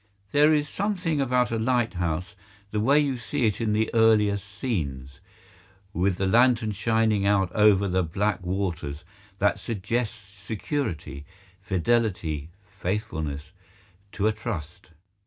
[0.31, 6.25] There is something about a lighthouse—the way you see it in the earlier scenes—with the
[6.25, 9.03] lantern shining out over the black waters
[9.37, 11.23] that suggests security,
[11.61, 13.51] fidelity, faithfulness,
[14.13, 14.87] to a trust.